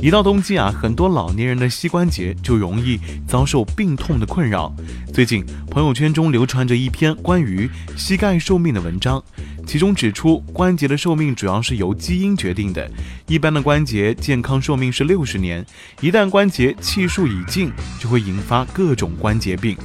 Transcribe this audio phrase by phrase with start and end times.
[0.00, 4.72] 一到冬季啊，很多老年人的膝关节就容易遭受病痛的困扰。
[5.12, 9.20] 最近朋友圈中流传着一篇关于膝盖寿命的文章，
[9.66, 12.88] 其中指出关节的寿命主要是由基因决定的。
[13.26, 15.66] 一般的关节健康寿命是六十年，
[16.00, 19.76] 一旦关节气数已尽，就会引发各种关节病。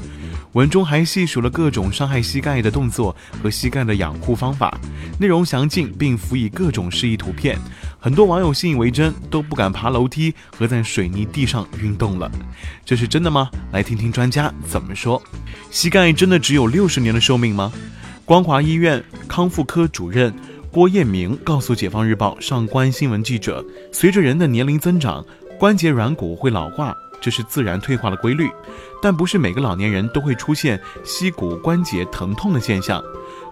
[0.52, 4.80] 文中还细数了各种伤害膝盖的动作和膝盖的养护方法，
[5.20, 7.58] 内容详尽，并辅以各种示意图片。
[8.04, 12.30] 很多网友信以为真，都不敢爬楼梯和在水泥地上运动了。
[12.84, 13.50] 这是真的吗？
[13.72, 15.24] 来听听专家怎么说。
[15.72, 17.72] 膝盖真的只有六十年的寿命吗？
[18.26, 20.36] 光华医院康复科主任
[20.70, 25.26] 郭彦明告诉解放日报上官新闻记者：“随着人的年龄增长，
[25.58, 28.50] 关节软骨会老化。”这是自然退化的规律，
[29.02, 33.02] 但不是每个老年人都会出现膝骨关节疼痛的现象。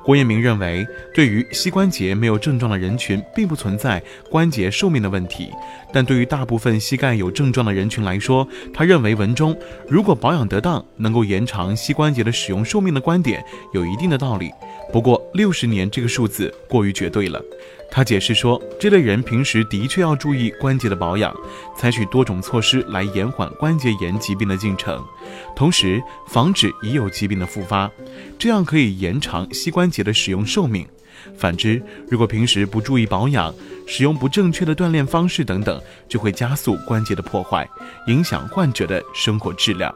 [0.03, 5.49] 郭彦明认为，对于膝关节没有症状的人群，并不存在关节寿命的问题。
[5.93, 9.57] 但对于大部分膝盖有症状的人群来说，他认为文中
[9.87, 14.49] 如果保养得当，能够延长膝关节的使用寿命的观点有一定的道理。
[14.91, 17.41] 不过，六十年这个数字过于绝对了。
[17.93, 21.35] 他解释说，这类人平时的确要注意关节的保养，
[21.77, 25.03] 采取多种措施来延缓关节炎疾病的进程，
[25.53, 27.91] 同时防止已有疾病的复发，
[28.39, 30.87] 这样可以延长膝关节的使用寿命。
[31.37, 33.53] 反之，如果平时不注意保养，
[33.85, 37.69] 使用不正确的锻炼方式等等，就会加速关节的破坏，
[38.07, 39.93] 影响患者的生活质量。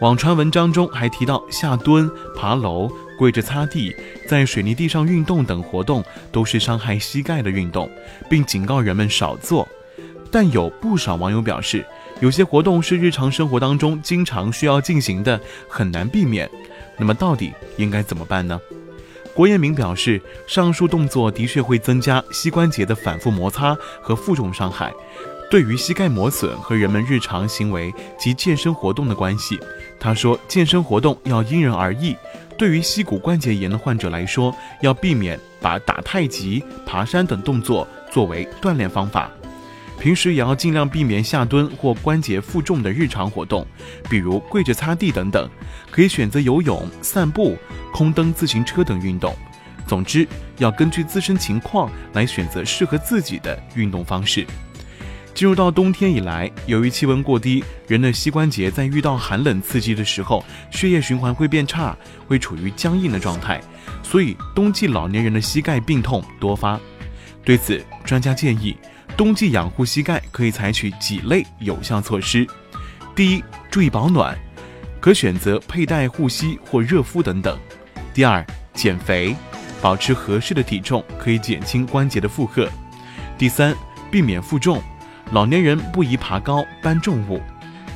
[0.00, 2.90] 网传文章中还提到下蹲、爬楼。
[3.18, 3.94] 跪着擦地，
[4.26, 7.86] 在水泥地上运动等活动都是伤害膝盖的运动，
[8.30, 9.68] 并警告人们少做。
[10.30, 11.84] 但有不少网友表示，
[12.20, 15.38] 有些活动是日常生活当中经常需要进行的，
[15.68, 16.48] 很难避免。
[16.96, 18.58] 那么到底应该怎么办呢？
[19.40, 24.92] 郭彦明表示，上述动作的确会增加膝关节的反复摩擦和负重伤害。
[25.50, 29.58] 对于膝盖磨损和人们日常行为及健身活动的关系，
[29.98, 32.14] 他说，健身活动要因人而异。
[32.58, 39.30] 对于膝骨关节炎的患者来说，要避免把打太极、爬山等动作作为锻炼方法。
[40.00, 43.66] 平时也要尽量避免下蹲或关节负重的日常活动，
[44.08, 45.48] 比如跪着擦地等等。
[45.90, 47.56] 可以选择游泳、散步、
[47.92, 49.36] 空蹬自行车等运动。
[49.86, 50.26] 总之，
[50.58, 54.46] 要根据自身情况来选择适合自己的运动方式。
[55.34, 61.96] 进入到冬天以来，由于气温过低，人的膝关节在遇到寒冷刺激的时候，血液循环会变差，
[62.26, 63.60] 会处于僵硬的状态，
[64.02, 66.78] 所以冬季老年人的膝盖病痛多发。
[67.44, 68.76] 对此，专家建议，
[69.16, 72.46] 冬季养护膝盖可以采取几类有效措施：
[73.14, 74.36] 第一，注意保暖，
[74.98, 77.54] 可选择佩戴护膝或热敷等等；
[78.14, 79.36] 第二，减肥，
[79.82, 82.66] 保持合适的体重可以减轻关节的负荷；
[83.36, 83.74] 第三，
[84.10, 84.82] 避免负重。
[85.32, 87.40] 老年人不宜爬高搬重物。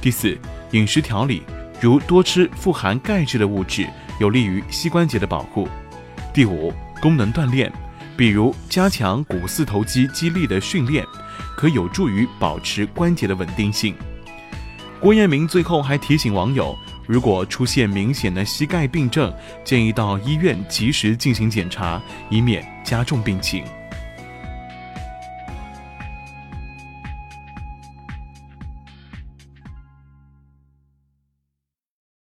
[0.01, 0.39] 第四，
[0.73, 1.43] 饮食调理，
[1.81, 3.89] 如多吃富含钙质的物质，
[4.21, 5.67] 有利于膝关节的保护。
[6.33, 7.73] 第五，功能锻炼，
[8.17, 11.05] 比如加强股四头肌肌力的训练，
[11.57, 13.95] 可有助于保持关节的稳定性。
[15.01, 16.77] 郭彦明最后还提醒网友，
[17.07, 19.33] 如果出现明显的膝盖病症，
[19.65, 23.65] 建议到医院及时进行检查，以免加重病情。